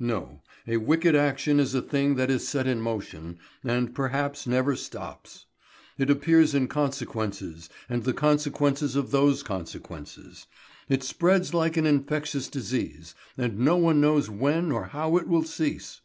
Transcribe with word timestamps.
No, 0.00 0.42
a 0.66 0.76
wicked 0.78 1.14
action 1.14 1.60
is 1.60 1.72
a 1.72 1.80
thing 1.80 2.16
that 2.16 2.32
is 2.32 2.48
set 2.48 2.66
in 2.66 2.80
motion, 2.80 3.38
and 3.62 3.94
perhaps 3.94 4.44
never 4.44 4.74
stops. 4.74 5.46
It 5.98 6.10
appears 6.10 6.52
in 6.52 6.66
consequences 6.66 7.68
and 7.88 8.02
the 8.02 8.12
consequences 8.12 8.96
of 8.96 9.12
those 9.12 9.44
consequences; 9.44 10.48
it 10.88 11.04
spreads 11.04 11.54
like 11.54 11.76
an 11.76 11.86
infectious 11.86 12.48
disease, 12.48 13.14
and 13.36 13.60
no 13.60 13.76
one 13.76 14.00
knows 14.00 14.28
when 14.28 14.72
or 14.72 14.86
how 14.86 15.16
it 15.16 15.28
will 15.28 15.44
cease. 15.44 16.00